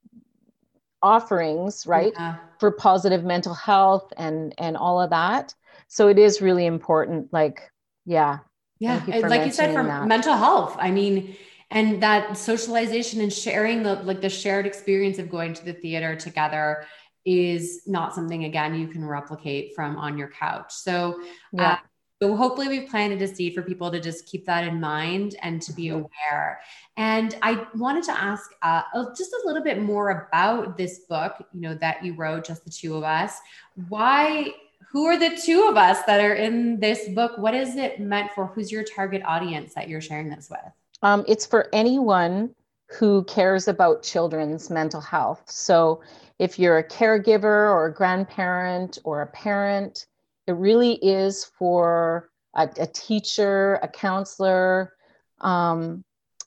[1.01, 2.13] offerings, right?
[2.15, 2.35] Yeah.
[2.59, 5.53] for positive mental health and and all of that
[5.87, 7.71] so it is really important like
[8.05, 8.39] yeah
[8.79, 9.03] Yeah.
[9.27, 10.07] Like you said, for that.
[10.07, 10.75] mental health.
[10.79, 11.35] I mean,
[11.71, 16.15] and that socialization and sharing the like the shared experience of going to the theater
[16.15, 16.85] together
[17.25, 20.71] is not something again you can replicate from on your couch.
[20.73, 21.77] So yeah Uh,
[22.21, 25.61] so hopefully we've planted a seed for people to just keep that in mind and
[25.61, 26.03] to be Mhm.
[26.03, 26.59] aware.
[26.97, 28.81] And I wanted to ask uh,
[29.17, 32.71] just a little bit more about this book, you know, that you wrote, just the
[32.71, 33.39] two of us.
[33.87, 34.53] Why?
[34.91, 37.37] Who are the two of us that are in this book?
[37.37, 38.47] What is it meant for?
[38.47, 40.73] Who's your target audience that you're sharing this with?
[41.01, 42.53] Um, it's for anyone
[42.87, 45.43] who cares about children's mental health.
[45.45, 46.01] So
[46.39, 50.07] if you're a caregiver or a grandparent or a parent
[50.47, 54.93] it really is for a, a teacher a counselor
[55.41, 56.03] um,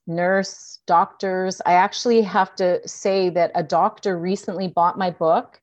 [0.09, 1.63] nurse doctors.
[1.65, 5.61] I actually have to say that a doctor recently bought my book.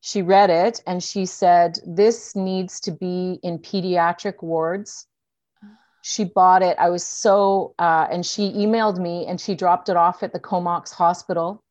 [0.00, 5.06] She read it and she said this needs to be in pediatric wards
[6.06, 6.76] she bought it.
[6.78, 10.38] I was so uh, and she emailed me and she dropped it off at the
[10.38, 11.64] comox hospital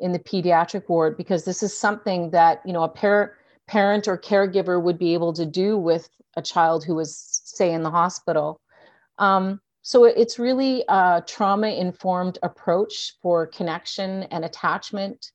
[0.00, 3.34] in the pediatric ward because this is something that you know a par-
[3.68, 7.84] parent or caregiver would be able to do with a child who was say in
[7.84, 8.60] the hospital.
[9.18, 15.30] Um, so it's really a trauma informed approach for connection and attachment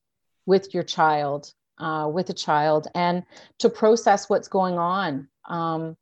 [0.46, 3.24] with your child uh, with a child and
[3.60, 5.30] to process what's going on.
[5.48, 5.96] Um,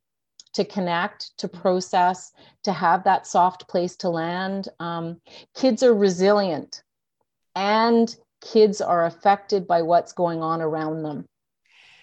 [0.53, 2.31] to connect to process
[2.63, 5.19] to have that soft place to land um,
[5.55, 6.83] kids are resilient
[7.55, 11.25] and kids are affected by what's going on around them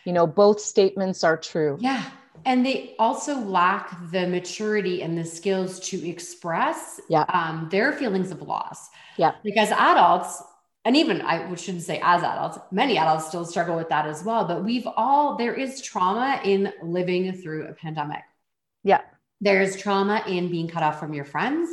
[0.05, 2.03] you know both statements are true Yeah.
[2.45, 7.25] And they also lack the maturity and the skills to express Yeah.
[7.33, 8.89] um, their feelings of loss.
[9.17, 9.33] Yeah.
[9.43, 10.41] Because adults,
[10.85, 14.45] and even I shouldn't say as adults, many adults still struggle with that as well.
[14.45, 18.23] But we've all, there is trauma in living through a pandemic.
[18.87, 19.01] Yeah.
[19.41, 21.69] There's trauma in being cut off from your friends,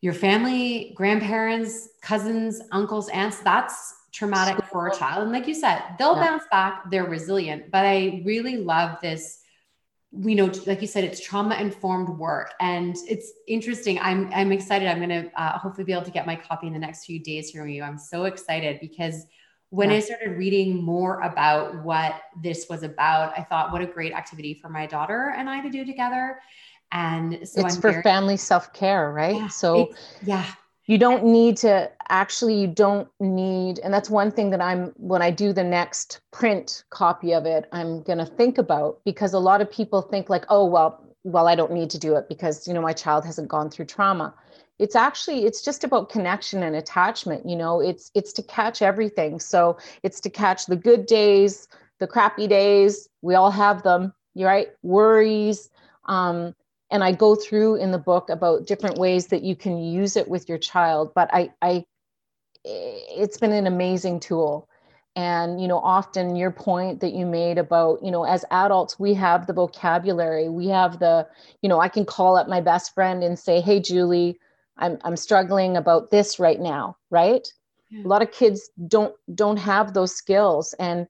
[0.00, 3.38] your family, grandparents, cousins, uncles, aunts.
[3.38, 5.22] That's traumatic for a child.
[5.22, 6.26] And like you said, they'll Yeah.
[6.26, 7.70] bounce back, they're resilient.
[7.70, 9.42] But I really love this.
[10.10, 13.98] We know, like you said, it's trauma informed work, and it's interesting.
[14.00, 14.86] I'm I'm excited.
[14.88, 17.50] I'm gonna uh, hopefully be able to get my copy in the next few days
[17.50, 17.82] from you.
[17.82, 19.26] I'm so excited because
[19.74, 19.96] when Yeah.
[19.96, 24.54] I started reading more about what this was about, I thought, what a great activity
[24.54, 26.40] for my daughter and I to do together.
[26.92, 29.92] And so it's I'm for very, family self-care right Yeah, so
[30.24, 30.46] yeah,
[30.86, 35.22] you don't need to actually you don't need and that's one thing that i'm when
[35.22, 39.38] i do the next print copy of it i'm going to think about because a
[39.38, 42.68] lot of people think like oh well well i don't need to do it because
[42.68, 44.34] you know my child hasn't gone through trauma
[44.78, 49.38] it's actually it's just about connection and attachment you know it's it's to catch everything
[49.38, 51.68] so it's to catch the good days
[52.00, 55.70] the crappy days we all have them right worries
[56.06, 56.54] um,
[56.90, 60.28] and I go through in the book about different ways that you can use it
[60.28, 61.12] with your child.
[61.14, 61.84] But I, I,
[62.64, 64.68] it's been an amazing tool.
[65.16, 69.14] And you know, often your point that you made about you know, as adults, we
[69.14, 71.26] have the vocabulary, we have the,
[71.62, 74.40] you know, I can call up my best friend and say, "Hey, Julie,
[74.76, 77.46] I'm I'm struggling about this right now," right?
[77.90, 78.04] Yeah.
[78.04, 81.06] A lot of kids don't don't have those skills, and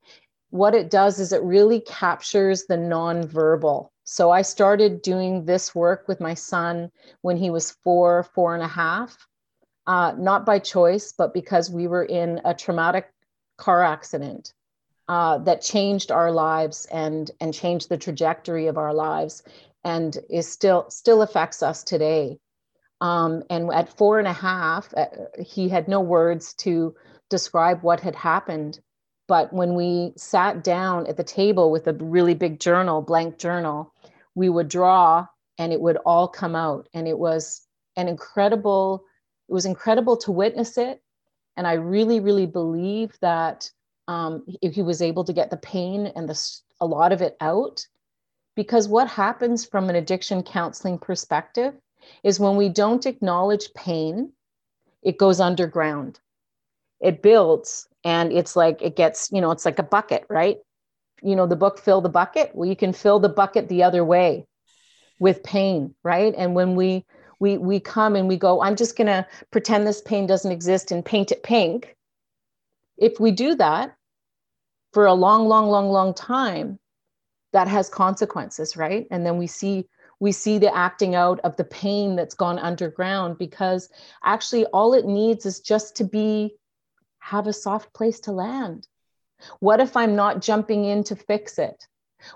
[0.51, 3.89] what it does is it really captures the nonverbal.
[4.05, 6.91] So I started doing this work with my son
[7.23, 9.17] when he was four, four and a half,
[9.87, 13.11] uh, not by choice, but because we were in a traumatic
[13.57, 14.53] car accident
[15.09, 19.43] uh, that changed our lives and and changed the trajectory of our lives,
[19.83, 22.39] and is still still affects us today.
[23.05, 25.07] Um, and at four and a half, uh,
[25.39, 26.95] he had no words to
[27.29, 28.81] describe what had happened
[29.27, 33.93] but when we sat down at the table with a really big journal, blank journal,
[34.35, 35.27] we would draw
[35.59, 36.89] and it would all come out.
[36.93, 39.05] And it was an incredible,
[39.49, 41.03] it was incredible to witness it.
[41.57, 43.71] And I really, really believe that
[44.09, 46.39] um, he was able to get the pain and the,
[46.81, 47.87] a lot of it out.
[48.57, 51.75] Because what happens from an addiction counseling perspective
[52.23, 54.33] is when we don't acknowledge pain,
[55.03, 56.21] it goes underground.
[57.01, 60.59] It builds and it's like it gets, you know, it's like a bucket, right?
[61.23, 62.51] You know, the book Fill the Bucket.
[62.55, 64.47] Well, you can fill the bucket the other way
[65.19, 66.35] with pain, right?
[66.37, 67.05] And when we
[67.41, 71.05] we we come and we go, I'm just gonna pretend this pain doesn't exist and
[71.05, 71.97] paint it pink.
[72.97, 73.97] If we do that
[74.93, 76.79] for a long, long, long, long time,
[77.53, 79.07] that has consequences, right?
[79.11, 79.89] And then we see
[80.21, 83.89] we see the acting out of the pain that's gone underground because
[84.23, 86.57] actually all it needs is just to be
[87.19, 88.87] have a soft place to land.
[89.61, 91.87] What if I'm not jumping in to fix it?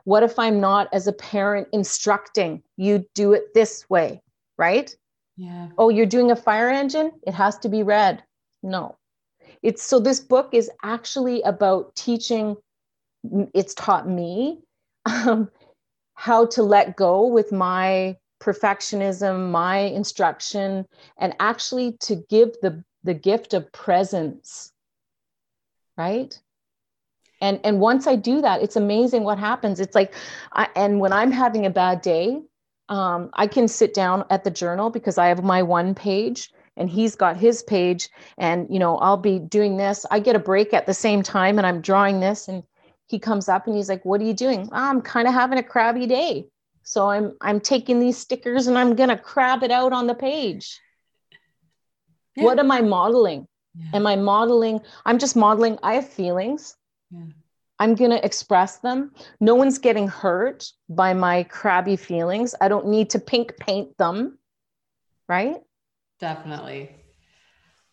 [0.04, 4.22] What if I'm not, as a parent, instructing you do it this way,
[4.56, 4.94] right?
[5.36, 5.68] Yeah.
[5.78, 7.12] Oh, you're doing a fire engine?
[7.26, 8.22] It has to be red.
[8.62, 8.96] No.
[9.62, 12.56] It's so this book is actually about teaching,
[13.54, 14.60] it's taught me
[15.06, 15.50] um,
[16.18, 20.85] how to let go with my perfectionism, my instruction,
[21.16, 24.72] and actually to give the, the gift of presence,
[25.96, 26.37] right?
[27.40, 30.12] and and once i do that it's amazing what happens it's like
[30.52, 32.40] I, and when i'm having a bad day
[32.88, 36.90] um, i can sit down at the journal because i have my one page and
[36.90, 40.74] he's got his page and you know i'll be doing this i get a break
[40.74, 42.62] at the same time and i'm drawing this and
[43.09, 45.59] he comes up and he's like what are you doing oh, i'm kind of having
[45.59, 46.47] a crabby day
[46.83, 50.14] so i'm i'm taking these stickers and i'm going to crab it out on the
[50.14, 50.81] page
[52.37, 52.44] yeah.
[52.44, 53.97] what am i modeling yeah.
[53.97, 56.77] am i modeling i'm just modeling i have feelings
[57.11, 57.25] yeah.
[57.79, 59.12] I'm going to express them.
[59.40, 62.55] No one's getting hurt by my crabby feelings.
[62.61, 64.38] I don't need to pink paint them.
[65.29, 65.59] Right?
[66.18, 66.90] Definitely.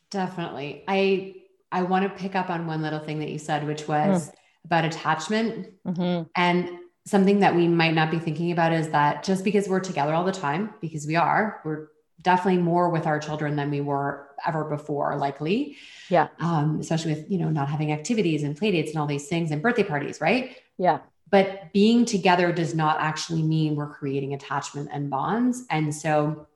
[0.10, 0.84] Definitely.
[0.88, 1.36] I
[1.72, 4.34] I want to pick up on one little thing that you said which was mm.
[4.66, 5.70] About attachment.
[5.88, 6.24] Mm-hmm.
[6.36, 10.14] And something that we might not be thinking about is that just because we're together
[10.14, 11.88] all the time because we are, we're
[12.22, 15.78] definitely more with our children than we were ever before, likely.
[16.10, 16.30] Yeah.
[16.40, 19.52] Um, especially with, you know, not having activities and play dates and all these things
[19.52, 20.58] and birthday parties, right?
[20.78, 21.00] Yeah.
[21.30, 25.66] But being together does not actually mean we're creating attachment and bonds.
[25.70, 26.48] And so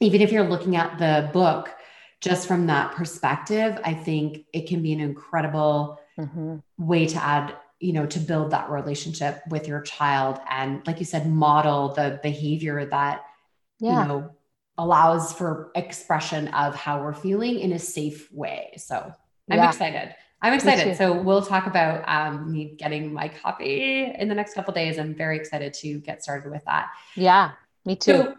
[0.00, 1.70] even if you're looking at the book
[2.20, 6.56] just from that perspective, I think it can be an incredible mm-hmm.
[6.78, 11.04] way to add you know to build that relationship with your child and like you
[11.04, 13.24] said model the behavior that
[13.80, 14.02] yeah.
[14.02, 14.30] you know
[14.78, 18.72] allows for expression of how we're feeling in a safe way.
[18.76, 19.12] So
[19.50, 19.68] I'm yeah.
[19.68, 20.14] excited.
[20.40, 20.96] I'm excited.
[20.96, 24.98] So we'll talk about um, me getting my copy in the next couple days.
[24.98, 26.90] I'm very excited to get started with that.
[27.14, 27.52] Yeah,
[27.84, 28.12] me too.
[28.12, 28.34] So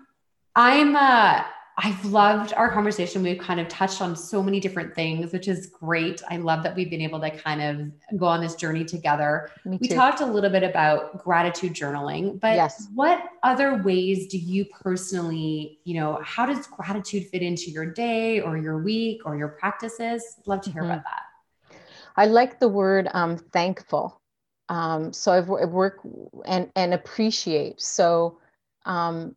[0.56, 1.44] I'm uh,
[1.78, 3.24] I've loved our conversation.
[3.24, 6.22] We've kind of touched on so many different things, which is great.
[6.30, 9.50] I love that we've been able to kind of go on this journey together.
[9.66, 12.88] We talked a little bit about gratitude journaling, but yes.
[12.94, 18.40] what other ways do you personally, you know, how does gratitude fit into your day
[18.40, 20.38] or your week or your practices?
[20.46, 20.92] Love to hear mm-hmm.
[20.92, 21.78] about that.
[22.16, 24.22] I like the word um, thankful.
[24.70, 26.06] Um, so I've, I've worked
[26.46, 27.82] and, and appreciate.
[27.82, 28.38] So
[28.86, 29.36] um,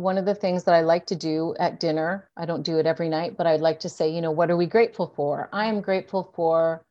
[0.00, 2.86] one of the things that I like to do at dinner, I don't do it
[2.86, 5.48] every night, but I'd like to say, you know, what are we grateful for?
[5.52, 6.82] I am grateful for,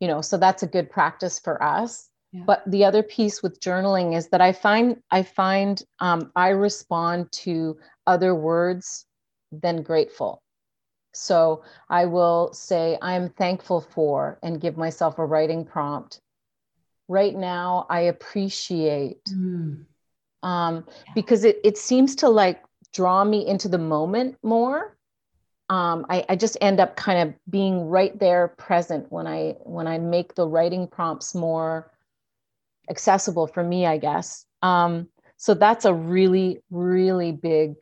[0.00, 2.08] you know, so that's a good practice for us.
[2.32, 2.44] Yeah.
[2.46, 7.30] But the other piece with journaling is that I find I find um, I respond
[7.44, 9.06] to other words
[9.52, 10.42] than grateful.
[11.12, 16.20] So I will say I'm thankful for and give myself a writing prompt.
[17.06, 19.24] Right now, I appreciate.
[19.26, 19.84] Mm
[20.44, 24.96] um, because it, it seems to like draw me into the moment more.
[25.70, 29.86] Um, I, I just end up kind of being right there present when I when
[29.86, 31.90] I make the writing prompts more
[32.90, 34.44] accessible for me, I guess.
[34.62, 35.08] Um,
[35.38, 37.76] so that's a really, really big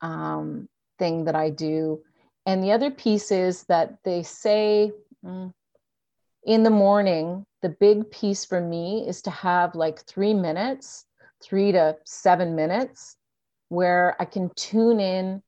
[0.00, 0.68] um,
[0.98, 2.02] thing that I do.
[2.44, 4.90] And the other piece is that they say
[5.24, 5.52] mm,
[6.44, 11.04] in the morning, the big piece for me is to have like three minutes
[11.42, 13.16] three to seven minutes
[13.68, 15.42] where I can tune in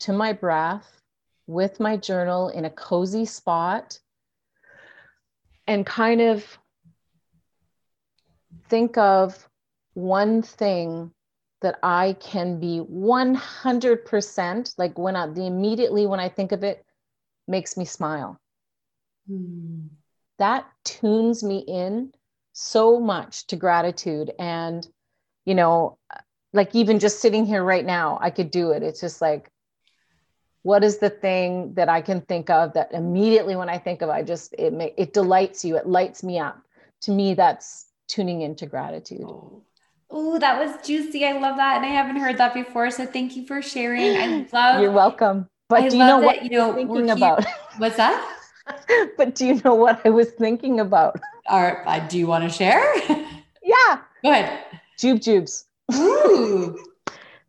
[0.00, 1.00] to my breath
[1.46, 3.98] with my journal in a cozy spot
[5.66, 6.58] and kind of
[8.68, 9.48] think of
[9.94, 11.12] one thing
[11.62, 16.84] that I can be 100% like when I the immediately when I think of it
[17.48, 18.38] makes me smile.
[19.26, 19.86] Hmm.
[20.38, 22.12] that tunes me in
[22.52, 24.86] so much to gratitude and
[25.46, 25.96] you know
[26.52, 29.50] like even just sitting here right now i could do it it's just like
[30.62, 34.10] what is the thing that i can think of that immediately when i think of
[34.10, 36.60] i just it may, it delights you it lights me up
[37.00, 39.62] to me that's tuning into gratitude oh.
[40.08, 41.26] Oh, that was juicy.
[41.26, 41.78] I love that.
[41.78, 42.92] And I haven't heard that before.
[42.92, 44.16] So thank you for sharing.
[44.16, 45.48] I love You're welcome.
[45.68, 47.44] But I do you know what you know thinking about?
[47.78, 48.38] What's that?
[49.16, 51.20] but do you know what I was thinking about?
[51.50, 52.84] Or uh, do you want to share?
[53.62, 54.00] yeah.
[54.22, 54.80] Go ahead.
[54.98, 55.64] Jube jubes.
[55.94, 56.78] Ooh.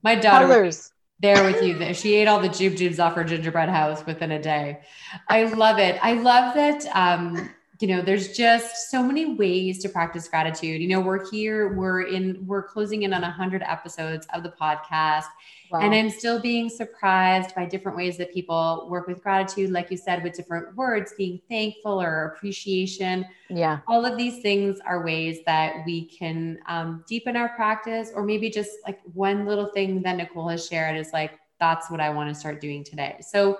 [0.03, 0.91] My daughter Colors.
[1.19, 1.93] there with you.
[1.93, 4.81] She ate all the jube jubes off her gingerbread house within a day.
[5.27, 5.97] I love it.
[6.03, 10.81] I love that um, you know there's just so many ways to practice gratitude.
[10.81, 15.25] You know we're here we're in we're closing in on 100 episodes of the podcast.
[15.69, 15.81] Wow.
[15.81, 19.69] and i'm still being surprised by different ways that people work with gratitude.
[19.69, 23.25] Like you said with different words being thankful or appreciation.
[23.49, 23.79] Yeah.
[23.85, 28.49] All of these things are ways that we can um, deepen our practice or maybe
[28.49, 32.29] just like one little thing that nicole has shared is like that's what i want
[32.29, 33.17] to start doing today.
[33.19, 33.57] So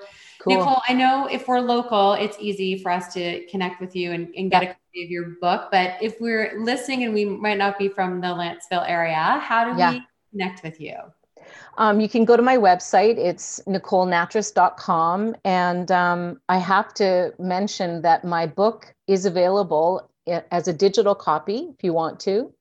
[0.47, 0.57] Cool.
[0.57, 4.33] Nicole, I know if we're local, it's easy for us to connect with you and,
[4.35, 5.69] and get a copy of your book.
[5.71, 9.77] But if we're listening and we might not be from the Lantzville area, how do
[9.77, 9.91] yeah.
[9.91, 10.95] we connect with you?
[11.77, 13.17] Um, you can go to my website.
[13.17, 15.35] It's nicolenattrass.com.
[15.43, 21.69] And um, I have to mention that my book is available as a digital copy
[21.77, 22.53] if you want to.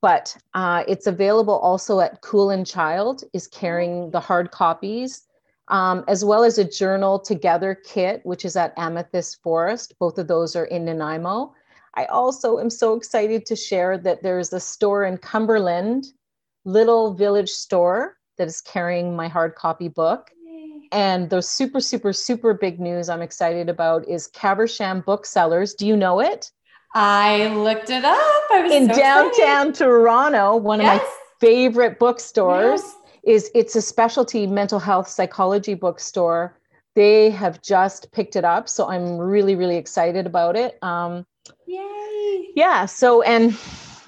[0.00, 5.27] But uh, it's available also at Cool and Child is carrying the hard copies
[5.68, 9.94] um, as well as a journal together kit, which is at Amethyst Forest.
[9.98, 11.54] Both of those are in Nanaimo.
[11.94, 16.06] I also am so excited to share that there's a store in Cumberland,
[16.64, 20.30] Little Village Store, that is carrying my hard copy book.
[20.92, 25.74] And the super, super, super big news I'm excited about is Caversham Booksellers.
[25.74, 26.50] Do you know it?
[26.94, 28.70] I looked it up.
[28.70, 29.72] in so downtown.
[29.74, 30.96] Toronto, one yes.
[30.96, 31.08] of my
[31.40, 32.80] favorite bookstores.
[32.80, 36.58] Yes is it's a specialty mental health psychology bookstore.
[36.94, 40.78] They have just picked it up, so I'm really really excited about it.
[40.82, 41.26] Um,
[41.66, 42.48] Yay!
[42.54, 42.86] Yeah.
[42.86, 43.56] So and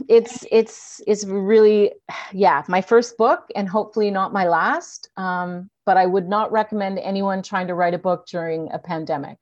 [0.09, 1.93] it's it's it's really
[2.33, 5.09] yeah my first book and hopefully not my last.
[5.17, 9.39] Um, but I would not recommend anyone trying to write a book during a pandemic.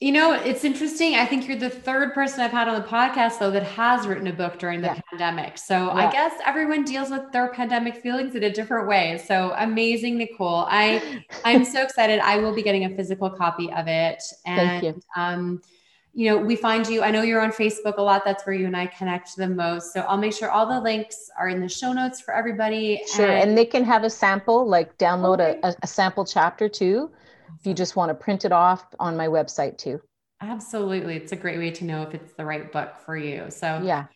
[0.00, 1.16] You know, it's interesting.
[1.16, 4.28] I think you're the third person I've had on the podcast, though, that has written
[4.28, 5.00] a book during the yeah.
[5.10, 5.58] pandemic.
[5.58, 5.92] So yeah.
[5.92, 9.20] I guess everyone deals with their pandemic feelings in a different way.
[9.26, 10.66] So amazing, Nicole.
[10.68, 12.20] I I'm so excited.
[12.20, 14.22] I will be getting a physical copy of it.
[14.46, 15.02] And Thank you.
[15.16, 15.62] um,
[16.14, 17.02] you know, we find you.
[17.02, 18.24] I know you're on Facebook a lot.
[18.24, 19.92] That's where you and I connect the most.
[19.92, 23.02] So I'll make sure all the links are in the show notes for everybody.
[23.12, 25.58] Sure, and, and they can have a sample, like download okay.
[25.64, 27.10] a, a sample chapter too
[27.58, 30.00] if you just want to print it off on my website too.
[30.40, 31.16] Absolutely.
[31.16, 33.46] It's a great way to know if it's the right book for you.
[33.50, 34.06] So, yeah.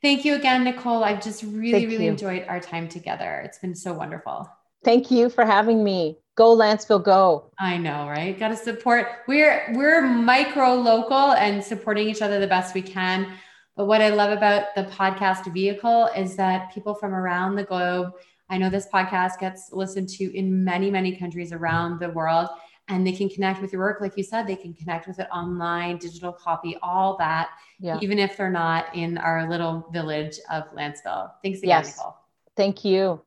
[0.00, 1.02] Thank you again, Nicole.
[1.02, 2.10] I've just really, Thank really you.
[2.10, 3.42] enjoyed our time together.
[3.44, 4.48] It's been so wonderful.
[4.84, 6.18] Thank you for having me.
[6.36, 7.50] Go Lantzville, go.
[7.58, 8.38] I know, right?
[8.38, 9.08] Got to support.
[9.26, 13.32] We're we're micro local and supporting each other the best we can.
[13.76, 18.12] But what I love about the podcast vehicle is that people from around the globe,
[18.48, 22.48] I know this podcast gets listened to in many, many countries around the world
[22.88, 25.28] and they can connect with your work like you said they can connect with it
[25.32, 27.98] online digital copy all that yeah.
[28.00, 31.96] even if they're not in our little village of lantzville thanks again yes.
[31.96, 32.16] nicole
[32.56, 33.20] thank you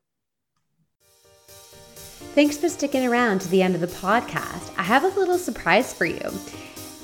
[2.34, 5.92] thanks for sticking around to the end of the podcast i have a little surprise
[5.92, 6.30] for you